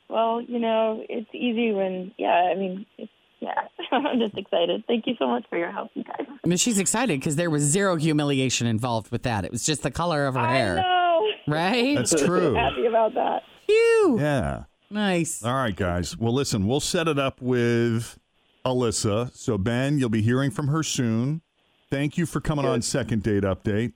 well, 0.09 0.41
you 0.41 0.59
know, 0.59 1.05
it's 1.09 1.29
easy 1.35 1.73
when, 1.73 2.13
yeah, 2.17 2.51
I 2.51 2.55
mean, 2.55 2.87
it's, 2.97 3.13
yeah, 3.41 3.53
I'm 3.93 4.19
just 4.19 4.37
excited. 4.39 4.85
Thank 4.87 5.07
you 5.07 5.15
so 5.19 5.27
much 5.29 5.45
for 5.51 5.59
your 5.59 5.71
help, 5.71 5.91
you 5.95 6.03
guys. 6.05 6.27
I 6.43 6.49
mean, 6.49 6.57
she's 6.57 6.79
excited 6.79 7.21
because 7.21 7.37
there 7.37 7.51
was 7.51 7.63
zero 7.63 7.97
humiliation 7.97 8.67
involved 8.67 9.11
with 9.13 9.23
that. 9.25 9.45
It 9.45 9.51
was 9.53 9.67
just 9.67 9.83
the 9.83 9.91
color 9.91 10.27
of 10.27 10.35
her 10.35 10.41
I 10.41 10.57
hair, 10.57 10.77
know. 10.77 11.27
right? 11.47 11.95
That's 11.97 12.15
true. 12.15 12.55
Happy 12.57 12.87
about 12.87 13.13
that. 13.15 13.43
Phew. 13.67 14.17
Yeah. 14.19 14.65
Nice. 14.90 15.42
All 15.45 15.52
right, 15.54 15.75
guys. 15.76 16.16
Well, 16.16 16.33
listen, 16.33 16.66
we'll 16.66 16.80
set 16.80 17.09
it 17.09 17.18
up 17.18 17.40
with 17.42 18.18
Alyssa. 18.64 19.35
So, 19.37 19.59
Ben, 19.59 19.99
you'll 19.99 20.09
be 20.09 20.23
hearing 20.23 20.50
from 20.50 20.68
her 20.68 20.83
soon. 20.83 21.42
Thank 21.90 22.16
you 22.18 22.26
for 22.26 22.40
coming 22.40 22.64
on 22.66 22.83
Second 22.83 23.23
Date 23.23 23.42
Update. 23.45 23.92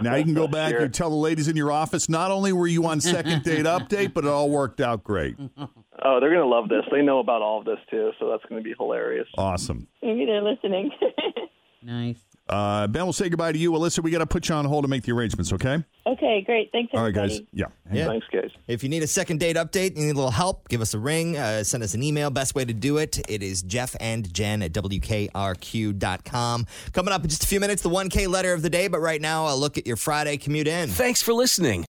Now 0.00 0.14
you 0.16 0.24
can 0.24 0.34
go 0.34 0.46
back 0.46 0.72
Sure. 0.72 0.80
and 0.82 0.92
tell 0.92 1.08
the 1.08 1.16
ladies 1.16 1.48
in 1.48 1.56
your 1.56 1.72
office. 1.72 2.08
Not 2.08 2.30
only 2.30 2.52
were 2.52 2.66
you 2.66 2.84
on 2.86 3.00
second 3.00 3.44
date 3.44 3.64
update, 3.64 4.12
but 4.12 4.24
it 4.24 4.28
all 4.28 4.50
worked 4.50 4.78
out 4.80 5.02
great. 5.02 5.36
Oh, 5.58 6.20
they're 6.20 6.30
gonna 6.34 6.44
love 6.44 6.68
this. 6.68 6.82
They 6.92 7.00
know 7.00 7.18
about 7.18 7.40
all 7.40 7.60
of 7.60 7.64
this 7.64 7.78
too, 7.90 8.10
so 8.20 8.28
that's 8.28 8.42
gonna 8.46 8.60
be 8.60 8.74
hilarious. 8.78 9.26
Awesome. 9.38 9.86
Maybe 10.02 10.26
they're 10.26 10.42
listening. 10.42 10.90
Nice. 11.82 12.18
Uh, 12.48 12.86
ben, 12.86 13.02
we'll 13.04 13.12
say 13.12 13.28
goodbye 13.28 13.52
to 13.52 13.58
you. 13.58 13.72
Alyssa, 13.72 14.02
we 14.02 14.10
got 14.10 14.18
to 14.18 14.26
put 14.26 14.48
you 14.48 14.54
on 14.54 14.64
hold 14.64 14.84
to 14.84 14.88
make 14.88 15.02
the 15.02 15.12
arrangements. 15.12 15.52
Okay. 15.52 15.84
okay, 16.06 16.42
great. 16.42 16.70
Thanks, 16.70 16.92
All 16.94 17.02
right, 17.02 17.12
guys. 17.14 17.40
Yeah. 17.52 17.66
Yeah. 17.92 18.06
Thanks, 18.06 18.26
guys. 18.32 18.50
If 18.68 18.82
you 18.84 18.88
need 18.88 19.02
a 19.02 19.08
second 19.08 19.40
date 19.40 19.56
update, 19.56 19.96
you 19.96 20.04
need 20.04 20.12
a 20.12 20.14
little 20.14 20.30
help, 20.30 20.68
give 20.68 20.80
us 20.80 20.94
a 20.94 20.98
ring, 20.98 21.36
uh, 21.36 21.64
send 21.64 21.82
us 21.82 21.94
an 21.94 22.02
email. 22.02 22.30
Best 22.30 22.54
way 22.54 22.64
to 22.64 22.72
do 22.72 22.98
it, 22.98 23.18
it 23.28 23.42
is 23.42 23.62
Jeff 23.62 23.96
and 24.00 24.32
Jen 24.32 24.62
at 24.62 24.72
WKRQ.com. 24.72 26.66
Coming 26.92 27.12
up 27.12 27.22
in 27.24 27.28
just 27.28 27.42
a 27.44 27.46
few 27.46 27.60
minutes, 27.60 27.82
the 27.82 27.90
1K 27.90 28.28
letter 28.28 28.52
of 28.52 28.62
the 28.62 28.70
day, 28.70 28.86
but 28.88 29.00
right 29.00 29.20
now, 29.20 29.52
a 29.52 29.56
look 29.56 29.76
at 29.76 29.86
your 29.86 29.96
Friday 29.96 30.36
commute 30.36 30.68
in. 30.68 30.88
Thanks 30.88 31.22
for 31.22 31.32
listening 31.32 31.84